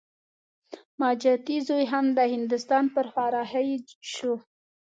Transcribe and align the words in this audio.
ماجتي 0.99 1.57
زوی 1.67 1.85
هم 1.91 2.05
د 2.17 2.19
هندوستان 2.33 2.85
پر 2.95 3.05
خوا 3.11 3.25
رهي 3.37 3.75
شو. 4.13 4.33